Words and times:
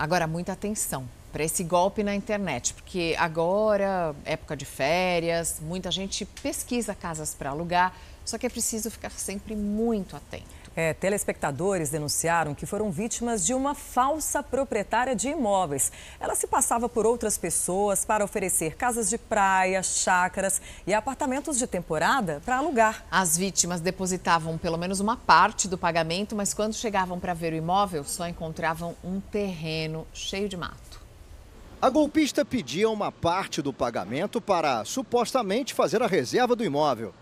Agora, 0.00 0.26
muita 0.26 0.52
atenção 0.52 1.06
para 1.30 1.44
esse 1.44 1.62
golpe 1.62 2.02
na 2.02 2.14
internet, 2.14 2.72
porque 2.72 3.14
agora, 3.18 4.16
época 4.24 4.56
de 4.56 4.64
férias, 4.64 5.60
muita 5.60 5.90
gente 5.90 6.24
pesquisa 6.24 6.94
casas 6.94 7.34
para 7.34 7.50
alugar, 7.50 7.94
só 8.24 8.38
que 8.38 8.46
é 8.46 8.48
preciso 8.48 8.90
ficar 8.90 9.10
sempre 9.10 9.54
muito 9.54 10.16
atento. 10.16 10.59
É, 10.76 10.94
telespectadores 10.94 11.90
denunciaram 11.90 12.54
que 12.54 12.64
foram 12.64 12.92
vítimas 12.92 13.44
de 13.44 13.52
uma 13.52 13.74
falsa 13.74 14.40
proprietária 14.40 15.16
de 15.16 15.28
imóveis. 15.28 15.90
Ela 16.20 16.36
se 16.36 16.46
passava 16.46 16.88
por 16.88 17.04
outras 17.04 17.36
pessoas 17.36 18.04
para 18.04 18.24
oferecer 18.24 18.76
casas 18.76 19.10
de 19.10 19.18
praia, 19.18 19.82
chácaras 19.82 20.62
e 20.86 20.94
apartamentos 20.94 21.58
de 21.58 21.66
temporada 21.66 22.40
para 22.44 22.58
alugar. 22.58 23.04
As 23.10 23.36
vítimas 23.36 23.80
depositavam 23.80 24.56
pelo 24.56 24.78
menos 24.78 25.00
uma 25.00 25.16
parte 25.16 25.66
do 25.66 25.76
pagamento, 25.76 26.36
mas 26.36 26.54
quando 26.54 26.74
chegavam 26.74 27.18
para 27.18 27.34
ver 27.34 27.52
o 27.52 27.56
imóvel, 27.56 28.04
só 28.04 28.28
encontravam 28.28 28.94
um 29.02 29.20
terreno 29.20 30.06
cheio 30.14 30.48
de 30.48 30.56
mato. 30.56 31.00
A 31.82 31.90
golpista 31.90 32.44
pedia 32.44 32.90
uma 32.90 33.10
parte 33.10 33.60
do 33.60 33.72
pagamento 33.72 34.40
para 34.40 34.84
supostamente 34.84 35.74
fazer 35.74 36.02
a 36.02 36.06
reserva 36.06 36.54
do 36.54 36.62
imóvel. 36.62 37.12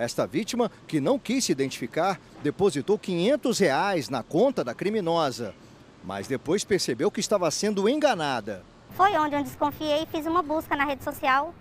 Esta 0.00 0.26
vítima, 0.26 0.70
que 0.88 0.98
não 0.98 1.18
quis 1.18 1.44
se 1.44 1.52
identificar, 1.52 2.18
depositou 2.42 2.98
500 2.98 3.58
reais 3.58 4.08
na 4.08 4.22
conta 4.22 4.64
da 4.64 4.74
criminosa, 4.74 5.54
mas 6.02 6.26
depois 6.26 6.64
percebeu 6.64 7.10
que 7.10 7.20
estava 7.20 7.50
sendo 7.50 7.86
enganada. 7.86 8.64
Foi 8.92 9.14
onde 9.18 9.34
eu 9.34 9.42
desconfiei 9.42 10.04
e 10.04 10.06
fiz 10.06 10.24
uma 10.24 10.40
busca 10.42 10.74
na 10.74 10.86
rede 10.86 11.04
social 11.04 11.54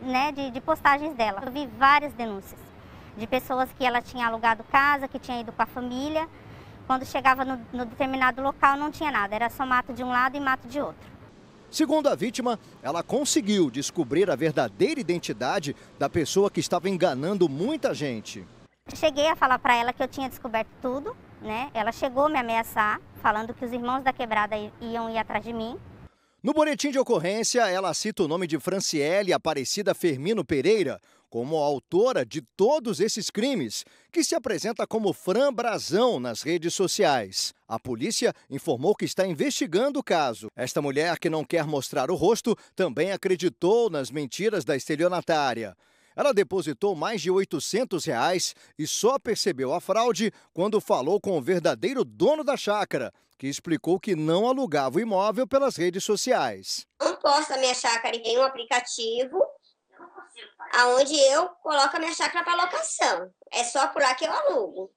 né, 0.00 0.30
de, 0.30 0.52
de 0.52 0.60
postagens 0.60 1.16
dela. 1.16 1.42
Eu 1.44 1.50
vi 1.50 1.66
várias 1.76 2.12
denúncias 2.12 2.60
de 3.16 3.26
pessoas 3.26 3.68
que 3.76 3.84
ela 3.84 4.00
tinha 4.00 4.28
alugado 4.28 4.62
casa, 4.62 5.08
que 5.08 5.18
tinha 5.18 5.40
ido 5.40 5.50
com 5.50 5.60
a 5.60 5.66
família. 5.66 6.28
Quando 6.86 7.04
chegava 7.04 7.44
no, 7.44 7.60
no 7.72 7.84
determinado 7.84 8.40
local 8.40 8.76
não 8.76 8.92
tinha 8.92 9.10
nada, 9.10 9.34
era 9.34 9.50
só 9.50 9.66
mato 9.66 9.92
de 9.92 10.04
um 10.04 10.10
lado 10.10 10.36
e 10.36 10.40
mato 10.40 10.68
de 10.68 10.80
outro. 10.80 11.17
Segundo 11.70 12.08
a 12.08 12.14
vítima, 12.14 12.58
ela 12.82 13.02
conseguiu 13.02 13.70
descobrir 13.70 14.30
a 14.30 14.36
verdadeira 14.36 15.00
identidade 15.00 15.76
da 15.98 16.08
pessoa 16.08 16.50
que 16.50 16.60
estava 16.60 16.88
enganando 16.88 17.48
muita 17.48 17.92
gente. 17.92 18.46
Cheguei 18.94 19.26
a 19.26 19.36
falar 19.36 19.58
para 19.58 19.76
ela 19.76 19.92
que 19.92 20.02
eu 20.02 20.08
tinha 20.08 20.30
descoberto 20.30 20.70
tudo, 20.80 21.14
né? 21.42 21.70
Ela 21.74 21.92
chegou 21.92 22.24
a 22.24 22.28
me 22.30 22.38
ameaçar, 22.38 23.00
falando 23.22 23.52
que 23.52 23.64
os 23.64 23.72
irmãos 23.72 24.02
da 24.02 24.14
quebrada 24.14 24.56
iam 24.80 25.10
ir 25.10 25.18
atrás 25.18 25.44
de 25.44 25.52
mim. 25.52 25.78
No 26.42 26.54
boletim 26.54 26.90
de 26.90 26.98
ocorrência, 26.98 27.68
ela 27.68 27.92
cita 27.92 28.22
o 28.22 28.28
nome 28.28 28.46
de 28.46 28.58
Franciele 28.58 29.32
Aparecida 29.32 29.94
Fermino 29.94 30.44
Pereira 30.44 30.98
como 31.28 31.56
autora 31.56 32.24
de 32.24 32.42
todos 32.56 33.00
esses 33.00 33.30
crimes, 33.30 33.84
que 34.12 34.24
se 34.24 34.34
apresenta 34.34 34.86
como 34.86 35.12
Fran 35.12 35.52
Brazão 35.52 36.18
nas 36.18 36.42
redes 36.42 36.74
sociais. 36.74 37.52
A 37.66 37.78
polícia 37.78 38.32
informou 38.48 38.94
que 38.94 39.04
está 39.04 39.26
investigando 39.26 40.00
o 40.00 40.04
caso. 40.04 40.48
Esta 40.56 40.80
mulher, 40.80 41.18
que 41.18 41.28
não 41.28 41.44
quer 41.44 41.66
mostrar 41.66 42.10
o 42.10 42.14
rosto, 42.14 42.56
também 42.74 43.12
acreditou 43.12 43.90
nas 43.90 44.10
mentiras 44.10 44.64
da 44.64 44.74
estelionatária. 44.74 45.76
Ela 46.16 46.34
depositou 46.34 46.96
mais 46.96 47.22
de 47.22 47.30
800 47.30 48.04
reais 48.04 48.54
e 48.76 48.88
só 48.88 49.20
percebeu 49.20 49.72
a 49.72 49.80
fraude 49.80 50.32
quando 50.52 50.80
falou 50.80 51.20
com 51.20 51.38
o 51.38 51.40
verdadeiro 51.40 52.04
dono 52.04 52.42
da 52.42 52.56
chácara, 52.56 53.12
que 53.38 53.46
explicou 53.46 54.00
que 54.00 54.16
não 54.16 54.48
alugava 54.48 54.98
o 54.98 55.00
imóvel 55.00 55.46
pelas 55.46 55.76
redes 55.76 56.02
sociais. 56.02 56.84
Não 57.00 57.14
posso 57.16 57.52
a 57.52 57.58
minha 57.58 57.72
chácara 57.72 58.16
em 58.16 58.22
nenhum 58.22 58.42
aplicativo, 58.42 59.40
aonde 60.78 61.18
eu 61.18 61.48
coloco 61.60 61.96
a 61.96 61.98
minha 61.98 62.14
chácara 62.14 62.44
para 62.44 62.62
locação. 62.62 63.28
É 63.52 63.64
só 63.64 63.88
por 63.88 64.00
lá 64.00 64.14
que 64.14 64.24
eu 64.24 64.32
alugo. 64.32 64.90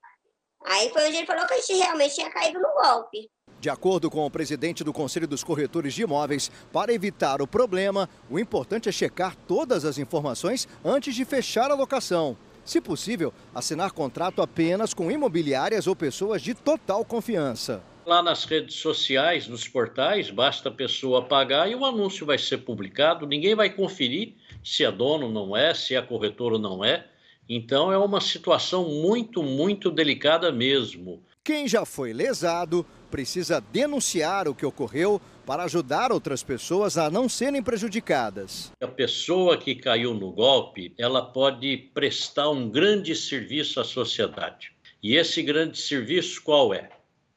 Aí 0.63 0.91
foi 0.93 1.07
onde 1.07 1.17
ele 1.17 1.25
falou 1.25 1.47
que 1.47 1.55
a 1.55 1.57
gente 1.57 1.73
realmente 1.73 2.13
tinha 2.13 2.29
caído 2.29 2.59
no 2.59 2.71
golpe. 2.71 3.31
De 3.59 3.67
acordo 3.67 4.09
com 4.09 4.23
o 4.23 4.29
presidente 4.29 4.83
do 4.83 4.93
Conselho 4.93 5.27
dos 5.27 5.43
Corretores 5.43 5.95
de 5.95 6.03
Imóveis, 6.03 6.51
para 6.71 6.93
evitar 6.93 7.41
o 7.41 7.47
problema, 7.47 8.07
o 8.29 8.37
importante 8.37 8.89
é 8.89 8.91
checar 8.91 9.35
todas 9.47 9.83
as 9.83 9.97
informações 9.97 10.67
antes 10.85 11.15
de 11.15 11.25
fechar 11.25 11.71
a 11.71 11.75
locação. 11.75 12.37
Se 12.63 12.79
possível, 12.79 13.33
assinar 13.53 13.91
contrato 13.91 14.41
apenas 14.43 14.93
com 14.93 15.09
imobiliárias 15.09 15.87
ou 15.87 15.95
pessoas 15.95 16.43
de 16.43 16.53
total 16.53 17.03
confiança. 17.03 17.83
Lá 18.05 18.23
nas 18.23 18.45
redes 18.45 18.75
sociais, 18.75 19.47
nos 19.47 19.67
portais, 19.67 20.31
basta 20.31 20.69
a 20.69 20.71
pessoa 20.71 21.23
pagar 21.23 21.69
e 21.69 21.75
o 21.75 21.85
anúncio 21.85 22.25
vai 22.25 22.37
ser 22.37 22.59
publicado. 22.59 23.27
Ninguém 23.27 23.53
vai 23.53 23.69
conferir 23.69 24.33
se 24.63 24.83
é 24.83 24.91
dono 24.91 25.27
ou 25.27 25.31
não 25.31 25.55
é, 25.55 25.73
se 25.73 25.95
é 25.95 26.01
corretor 26.01 26.53
ou 26.53 26.59
não 26.59 26.83
é. 26.83 27.05
Então 27.47 27.91
é 27.91 27.97
uma 27.97 28.19
situação 28.19 28.89
muito, 28.89 29.43
muito 29.43 29.91
delicada 29.91 30.51
mesmo. 30.51 31.23
Quem 31.43 31.67
já 31.67 31.85
foi 31.85 32.11
lesado 32.13 32.85
precisa 33.09 33.59
denunciar 33.59 34.47
o 34.47 34.55
que 34.55 34.65
ocorreu 34.65 35.21
para 35.45 35.63
ajudar 35.63 36.11
outras 36.11 36.41
pessoas 36.41 36.97
a 36.97 37.09
não 37.09 37.27
serem 37.27 37.61
prejudicadas. 37.61 38.71
A 38.81 38.87
pessoa 38.87 39.57
que 39.57 39.75
caiu 39.75 40.13
no 40.13 40.31
golpe, 40.31 40.93
ela 40.97 41.21
pode 41.21 41.89
prestar 41.93 42.49
um 42.49 42.69
grande 42.69 43.15
serviço 43.15 43.79
à 43.79 43.83
sociedade. 43.83 44.71
E 45.03 45.15
esse 45.15 45.41
grande 45.41 45.77
serviço 45.77 46.41
qual 46.43 46.73
é? 46.73 46.89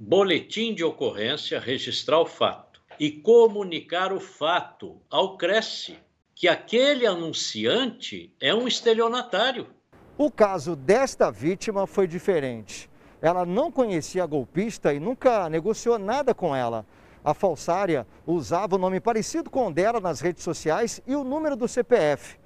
Boletim 0.07 0.75
de 0.75 0.85
ocorrência, 0.85 1.59
registrar 1.59 2.21
o 2.21 2.27
fato 2.27 2.79
e 3.01 3.11
comunicar 3.11 4.13
o 4.13 4.21
fato 4.21 5.01
ao 5.09 5.39
Cresce 5.39 5.97
que 6.35 6.47
aquele 6.47 7.07
anunciante 7.07 8.31
é 8.39 8.55
um 8.55 8.69
estelionatário. 8.69 9.67
O 10.19 10.31
caso 10.31 10.77
desta 10.77 11.31
vítima 11.31 11.87
foi 11.87 12.07
diferente. 12.07 12.91
Ela 13.23 13.47
não 13.47 13.73
conhecia 13.73 14.25
a 14.25 14.27
golpista 14.27 14.93
e 14.93 15.01
nunca 15.01 15.49
negociou 15.49 15.99
nada 15.99 16.35
com 16.35 16.55
ela. 16.55 16.85
A 17.25 17.33
falsária 17.33 18.07
usava 18.27 18.77
o 18.77 18.79
nome 18.79 19.01
parecido 19.01 19.49
com 19.49 19.69
o 19.69 19.73
dela 19.73 20.01
nas 20.01 20.21
redes 20.21 20.45
sociais 20.45 21.01
e 21.07 21.17
o 21.17 21.25
número 21.25 21.57
do 21.57 21.67
CPF. 21.67 22.37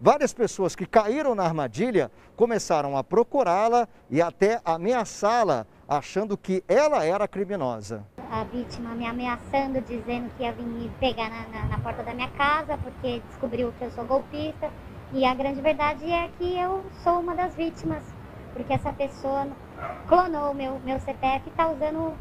Várias 0.00 0.32
pessoas 0.32 0.74
que 0.74 0.86
caíram 0.86 1.34
na 1.34 1.44
armadilha 1.44 2.10
começaram 2.36 2.96
a 2.96 3.04
procurá-la 3.04 3.88
e 4.10 4.20
até 4.20 4.60
ameaçá-la, 4.64 5.66
achando 5.88 6.36
que 6.36 6.64
ela 6.68 7.04
era 7.04 7.28
criminosa. 7.28 8.04
A 8.30 8.42
vítima 8.44 8.94
me 8.94 9.06
ameaçando, 9.06 9.80
dizendo 9.80 10.30
que 10.36 10.42
ia 10.42 10.52
vir 10.52 10.66
me 10.66 10.90
pegar 10.98 11.30
na, 11.30 11.46
na, 11.48 11.68
na 11.68 11.78
porta 11.78 12.02
da 12.02 12.12
minha 12.12 12.30
casa 12.30 12.76
porque 12.78 13.22
descobriu 13.28 13.72
que 13.78 13.84
eu 13.84 13.90
sou 13.92 14.04
golpista. 14.04 14.70
E 15.12 15.24
a 15.24 15.34
grande 15.34 15.60
verdade 15.60 16.10
é 16.10 16.28
que 16.38 16.58
eu 16.58 16.84
sou 17.04 17.20
uma 17.20 17.36
das 17.36 17.54
vítimas, 17.54 18.02
porque 18.52 18.72
essa 18.72 18.92
pessoa 18.92 19.46
clonou 20.08 20.52
meu, 20.52 20.80
meu 20.80 20.98
CPF 20.98 21.42
e 21.46 21.50
está 21.50 21.70
usando 21.70 22.14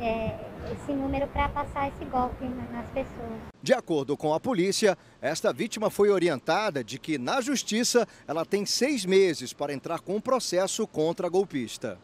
é, 0.00 0.38
esse 0.72 0.92
número 0.92 1.26
para 1.28 1.48
passar 1.48 1.88
esse 1.88 2.04
golpe 2.04 2.44
nas 2.44 2.86
pessoas. 2.90 3.40
De 3.62 3.74
acordo 3.74 4.16
com 4.16 4.32
a 4.32 4.40
polícia, 4.40 4.96
esta 5.20 5.52
vítima 5.52 5.90
foi 5.90 6.10
orientada 6.10 6.84
de 6.84 6.98
que 6.98 7.18
na 7.18 7.40
justiça 7.40 8.06
ela 8.26 8.44
tem 8.44 8.64
seis 8.64 9.04
meses 9.04 9.52
para 9.52 9.72
entrar 9.72 10.00
com 10.00 10.16
um 10.16 10.20
processo 10.20 10.86
contra 10.86 11.26
a 11.26 11.30
golpista. 11.30 11.98